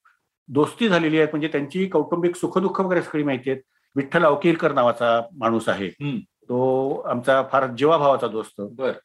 दोस्ती 0.49 0.89
झालेली 0.89 1.19
आहे 1.19 1.27
म्हणजे 1.27 1.49
त्यांची 1.49 1.87
कौटुंबिक 1.87 2.37
सुखदुःख 2.37 2.81
वगैरे 2.81 3.03
सगळी 3.03 3.23
माहिती 3.23 3.51
आहेत. 3.51 3.61
विठ्ठल 3.97 4.25
अवकीरकर 4.25 4.73
नावाचा 4.73 5.21
माणूस 5.39 5.69
आहे. 5.69 5.89
तो 6.49 6.95
आमचा 7.07 7.43
फार 7.53 7.67
जीवाभावाचा 7.67 8.27
दोस्त 8.29 8.61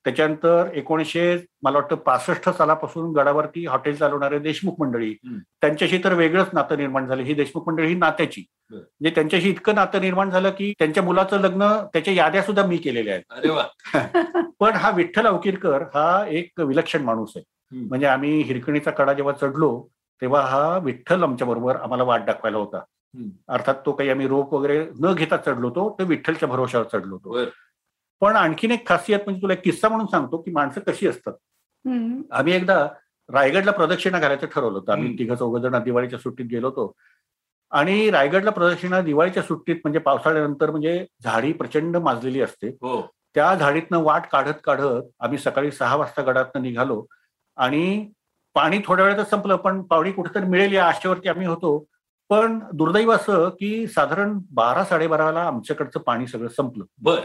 त्याच्यानंतर 0.05 0.69
एकोणीसशे 0.73 1.37
मला 1.63 1.77
वाटतं 1.77 1.95
पासष्ट 1.95 2.49
सालापासून 2.49 3.11
गडावरती 3.11 3.65
हॉटेल 3.65 3.95
चालवणारे 3.95 4.39
देशमुख 4.39 4.75
मंडळी. 4.79 5.13
त्यांच्याशी 5.61 5.97
तर 6.03 6.13
वेगळंच 6.13 6.47
नातं 6.53 6.77
निर्माण 6.77 7.07
झालं 7.07 7.23
ही 7.23 7.33
देशमुख 7.33 7.67
मंडळी 7.67 7.87
ही 7.87 7.95
नात्याची. 7.95 8.43
म्हणजे 8.71 9.09
त्यांच्याशी 9.15 9.49
इतकं 9.49 9.75
नातं 9.75 10.01
निर्माण 10.01 10.29
झालं 10.29 10.49
की 10.49 10.73
त्यांच्या 10.79 11.03
मुलाचं 11.03 11.39
लग्न 11.39 11.67
त्याच्या 11.93 12.13
याद्या 12.13 12.41
सुद्धा 12.41 12.65
मी 12.65 12.77
केलेल्या 12.77 13.13
आहेत 13.13 13.23
पण 14.59 14.71
हा 14.73 14.89
विठ्ठल 14.89 15.27
अवकीरकर 15.27 15.81
हा 15.81 16.25
एक 16.29 16.59
विलक्षण 16.61 17.03
माणूस 17.03 17.33
आहे. 17.35 17.43
म्हणजे 17.87 18.05
आम्ही 18.05 18.41
हिरकणीचा 18.41 18.91
कडा 18.91 19.13
जेव्हा 19.13 19.33
चढलो 19.33 19.87
तेव्हा 20.21 20.41
हा 20.41 20.77
विठ्ठल 20.77 21.23
आमच्या 21.23 21.47
बरोबर 21.47 21.75
आम्हाला 21.75 22.03
वाट 22.03 22.25
दाखवायला 22.25 22.57
होता. 22.57 22.79
अर्थात 23.49 23.75
तो 23.85 23.91
काही 23.91 24.09
आम्ही 24.09 24.27
रोप 24.27 24.53
वगैरे 24.53 24.89
न 24.99 25.13
घेता 25.13 25.37
चढलो 25.37 25.67
होतो 25.67 25.95
तो 25.99 26.05
विठ्ठलच्या 26.05 26.49
भरोशावर 26.49 26.85
चढलो 26.93 27.15
होतो. 27.15 27.45
पण 28.21 28.35
आणखीन 28.35 28.71
एक 28.71 28.87
खासियत 28.87 29.19
म्हणजे 29.25 29.41
तुला 29.41 29.53
एक 29.53 29.63
किस्सा 29.63 29.89
म्हणून 29.89 30.07
सांगतो 30.07 30.37
की 30.37 30.51
माणसं 30.51 30.81
कशी 30.81 31.07
असतात. 31.07 31.33
हम्म. 31.87 32.21
आम्ही 32.31 32.53
एकदा 32.53 32.87
रायगडला 33.33 33.71
प्रदक्षिणा 33.71 34.19
घालायचं 34.19 34.47
ठरवलं 34.47 34.77
होतं. 34.79 34.91
आम्ही. 34.91 35.19
तिघं 35.19 35.35
चौघ 35.35 35.57
जण 35.57 35.83
दिवाळीच्या 35.83 36.19
सुट्टीत 36.19 36.45
गेलो 36.45 36.67
होतो. 36.67 36.91
आणि 37.71 38.11
रायगडला 38.11 38.51
प्रदक्षिणा 38.51 39.01
दिवाळीच्या 39.01 39.43
सुट्टीत 39.43 39.75
म्हणजे 39.75 39.99
पावसाळ्यानंतर 39.99 40.71
म्हणजे 40.71 41.05
झाडी 41.23 41.53
प्रचंड 41.53 41.97
माजलेली 41.97 42.41
असते. 42.41 42.67
हो. 42.67 43.09
त्या 43.35 43.55
झाडीतनं 43.55 44.03
वाट 44.03 44.21
काढत 44.31 44.53
काढत 44.63 45.03
आम्ही 45.19 45.37
सकाळी 45.37 45.71
सहा 45.71 45.95
वाजता 45.95 46.21
गडातनं 46.21 46.61
निघालो. 46.61 47.05
आणि 47.55 48.11
पाणी 48.53 48.79
थोड्या 48.85 49.05
वेळातच 49.05 49.29
संपलं 49.29 49.55
पण 49.55 49.81
पाणी 49.81 50.11
कुठेतरी 50.11 50.45
मिळेल 50.45 50.73
या 50.73 50.87
आशेवरती 50.87 51.29
आम्ही 51.29 51.47
होतो. 51.47 51.85
पण 52.29 52.59
दुर्दैव 52.73 53.11
असं 53.11 53.49
की 53.49 53.87
साधारण 53.87 54.39
बारा 54.51 54.83
साडेबाराला 54.83 55.41
आमच्याकडचं 55.41 55.99
पाणी 55.99 56.27
सगळं 56.27 56.47
संपलं. 56.47 56.83
बर. 57.01 57.19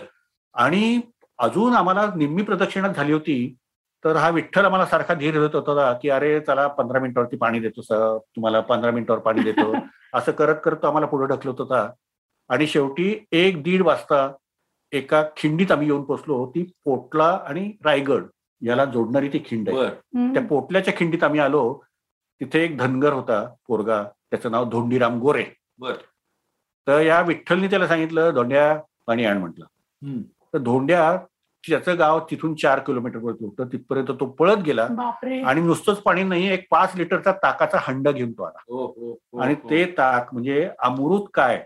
आणि 0.54 1.00
अजून 1.38 1.74
आम्हाला 1.74 2.06
निम्मी 2.16 2.42
प्रदक्षिणात 2.42 2.94
झाली 2.94 3.12
होती 3.12 3.54
तर 4.04 4.16
हा 4.16 4.28
विठ्ठल 4.28 4.64
आम्हाला 4.64 4.86
सारखा 4.86 5.14
धीर 5.14 5.46
देत 5.46 5.54
होता 5.54 5.92
की 5.92 6.08
अरे 6.08 6.40
चला 6.40 6.66
पंधरा 6.66 7.00
मिनिटावरती 7.00 7.36
पाणी 7.36 7.60
देतो 7.60 7.82
सर 7.82 8.18
तुम्हाला 8.18 8.60
पंधरा 8.60 8.90
मिनिटावर 8.90 9.18
पाणी 9.18 9.42
देतो. 9.42 9.72
असं 10.14 10.32
करत 10.32 10.54
करत 10.64 10.76
तो 10.82 10.86
आम्हाला 10.86 11.06
पुढे 11.06 11.26
ढकलत 11.26 11.60
होता. 11.60 11.90
आणि 12.48 12.66
शेवटी 12.66 13.26
एक 13.32 13.62
दीड 13.62 13.82
वाजता 13.82 14.32
एका 14.92 15.22
खिंडीत 15.36 15.72
आम्ही 15.72 15.86
येऊन 15.86 16.02
पोचलो 16.02 16.46
ती 16.46 16.62
पोटला 16.84 17.38
आणि 17.46 17.72
रायगड 17.84 18.24
याला 18.62 18.84
जोडणारी 18.84 19.28
ती 19.28 19.38
खिंड 19.46 19.68
आहे. 19.68 19.78
त्या 20.34 20.42
पोटल्याच्या 20.42 20.94
खिंडीत 20.96 21.24
आम्ही 21.24 21.40
आलो 21.40 21.80
तिथे 22.42 22.62
एक 22.64 22.76
धनगर 22.78 23.12
होता 23.12 23.42
पोरगा 23.68 24.02
त्याचं 24.30 24.50
नाव 24.50 24.68
धोंडीराम 24.70 25.18
गोरे 25.20 25.44
बर 25.78 25.94
तर 26.86 27.00
या 27.00 27.20
विठ्ठलनी 27.20 27.66
त्याला 27.66 27.86
सांगितलं 27.86 28.30
धोंड्या 28.34 28.74
पाणी 29.06 29.24
आण 29.24 29.38
म्हटलं. 29.38 29.64
तर 30.54 30.58
धोंड्या 30.58 31.16
त्याचं 31.64 31.98
गाव 31.98 32.18
तिथून 32.30 32.54
चार 32.54 32.78
किलोमीटर 32.78 33.18
पडतो 33.18 33.54
तर 33.58 33.64
तिथपर्यंत 33.64 34.10
तो 34.20 34.26
पळत 34.30 34.62
गेला 34.64 34.86
आणि 35.42 35.60
नुसतंच 35.60 35.98
पाणी 35.98 36.22
नाही 36.22 36.48
एक 36.52 36.66
पाच 36.70 36.96
लिटरचा 36.96 37.32
ताकाचा 37.32 37.78
हंडा 37.82 38.10
घेऊन 38.10 38.32
तो 38.32 38.42
आला 38.42 38.58
हो 38.68 38.84
हो 38.86 39.10
हो, 39.12 39.40
आणि. 39.40 39.54
ते 39.70 39.84
ताक 39.98 40.32
म्हणजे 40.32 40.68
अमृत 40.78 41.28
काय. 41.34 41.62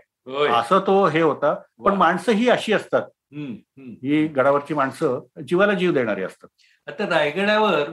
असं 0.51 0.79
तो 0.79 1.05
हे 1.05 1.21
होता 1.21 1.53
पण. 1.85 1.93
माणसं 1.93 2.31
ही 2.31 2.49
अशी 2.49 2.73
असतात. 2.73 3.01
ही 3.33 4.25
गडावरची 4.27 4.73
माणसं 4.73 5.19
जीवाला 5.47 5.73
जीव 5.73 5.91
देणारी 5.93 6.23
असतात 6.23 6.89
आता 6.89 7.09
रायगडावर 7.09 7.89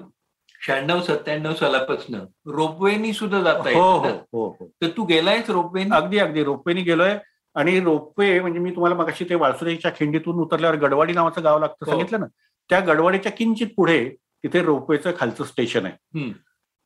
शहाण्णव 0.64 1.00
सत्त्याण्णव 1.00 1.54
सालापासून 1.54 2.14
रोपवेनी 2.46 3.12
सुद्धा 3.12 3.40
जाता 3.42 3.70
हो 3.70 3.82
हो 3.90 4.04
ना? 4.04 4.10
हो 4.32 4.46
हो 4.50 4.68
तर 4.82 4.88
तू 4.96 5.04
गेलायस 5.04 5.50
रोपवेनी 5.50 5.90
अगदी 5.96 6.18
अगदी 6.18 6.44
रोपवेनी 6.44 6.82
गेलोय 6.82 7.16
आणि 7.56 7.78
रोपवे 7.80 8.38
म्हणजे 8.40 8.58
मी 8.58 8.70
तुम्हाला 8.70 8.96
मगाशी 8.96 9.24
ते 9.24 9.34
वाळसुरेच्या 9.34 9.90
खिंडीतून 9.96 10.40
उतरल्यावर 10.40 10.76
गडवाडी 10.76 11.12
नावाचं 11.12 11.44
गाव 11.44 11.58
लागतं 11.58 11.84
हो. 11.86 11.90
सांगितलं 11.90 12.20
ना 12.20 12.26
त्या 12.70 12.80
गडवाडीच्या 12.80 13.32
किंचित 13.32 13.68
पुढे 13.76 13.98
तिथे 14.44 14.62
रोपवेचं 14.62 15.12
खालचं 15.18 15.44
स्टेशन 15.44 15.86
आहे. 15.86 16.30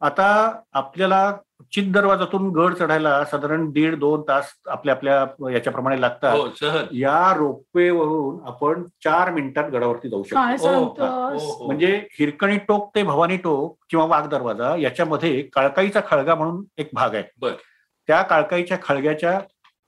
आता 0.02 0.26
आपल्याला 0.72 1.20
चित 1.72 1.90
दरवाजातून 1.92 2.48
गड 2.52 2.74
चढायला 2.74 3.24
साधारण 3.24 3.70
दीड 3.70 3.94
दोन 3.98 4.22
तास 4.28 4.52
आपल्या 4.66 4.94
आपल्या 4.94 5.50
याच्याप्रमाणे 5.52 6.00
लागतात. 6.00 6.36
हो 6.36 6.84
या 6.92 7.32
रोपवेवरून 7.36 8.38
आपण 8.48 8.82
चार 9.04 9.30
मिनिटात 9.30 9.70
गडावरती 9.70 10.08
जाऊ 10.08 10.22
शकतो. 10.22 10.66
हो, 10.68 10.84
हो. 11.38 11.66
म्हणजे 11.66 11.94
हिरकणी 12.18 12.58
टोक 12.68 12.90
ते 12.94 13.02
भवानी 13.02 13.36
टोक 13.36 13.76
किंवा 13.90 14.04
वाघ 14.06 14.26
दरवाजा 14.28 14.74
याच्यामध्ये 14.76 15.42
काळकाईचा 15.52 16.00
खळगा 16.06 16.34
म्हणून 16.34 16.64
एक 16.78 16.90
भाग 16.92 17.14
आहे. 17.14 17.24
बर. 17.40 17.52
त्या 18.08 18.22
काळकाईच्या 18.22 18.78
खळग्याच्या 18.82 19.38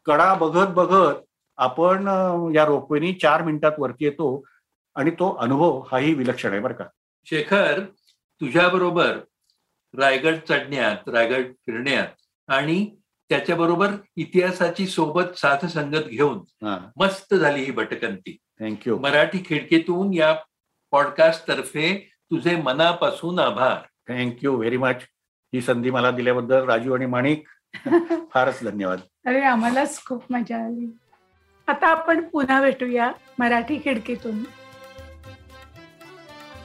कडा 0.07 0.33
बघत 0.35 0.73
बघत 0.75 1.23
आपण 1.59 2.07
या 2.55 2.65
रोपवेनी 2.65 3.13
चार 3.13 3.43
मिनिटात 3.43 3.73
वरती 3.79 4.05
येतो 4.05 4.43
आणि 4.97 5.11
तो 5.11 5.35
अनुभव 5.41 5.81
हाही 5.93 6.15
विलक्षण 6.15 6.51
आहे 6.51 6.61
बरं 6.61 6.75
का. 6.75 6.85
शेखर 7.27 7.81
तुझ्याबरोबर 8.41 9.19
रायगड 9.99 10.37
चढण्यात 10.49 11.09
रायगड 11.09 11.53
फिरण्यात 11.53 12.07
आणि 12.49 12.97
त्याच्याबरोबर 13.29 13.89
इतिहासाची 14.17 14.87
सोबत 14.87 15.37
साथ 15.37 15.67
संगत 15.67 16.07
घेऊन 16.09 16.67
मस्त 16.97 17.35
झाली 17.35 17.65
ही 17.65 17.71
भटकंती. 17.71 18.37
थँक्यू 18.61 18.99
मराठी 18.99 19.39
खिडकीतून 19.47 20.15
या 20.15 20.37
पॉडकास्ट 20.91 21.49
तर्फे 21.49 22.11
तुझे 22.15 22.57
मनापासून 22.57 23.39
आभार. 23.39 23.77
थँक्यू 24.09 24.57
व्हेरी 24.57 24.77
मच 24.77 24.97
ही 25.55 25.61
संधी 25.61 25.91
मला 25.91 26.11
दिल्याबद्दल 26.11 26.65
राजू 26.65 26.95
आणि 26.95 27.07
माणिक 27.07 27.49
फारच 28.35 28.59
धन्यवाद. 28.63 29.01
अरे 29.27 29.43
आम्हालाच 29.43 30.05
खूप 30.05 30.33
मजा 30.33 30.65
आली. 30.65 30.87
आता 31.67 31.87
आपण 31.87 32.29
पुन्हा 32.29 32.61
भेटूया 32.61 33.13
मराठी 33.39 33.79
खिडकीतून. 33.85 34.60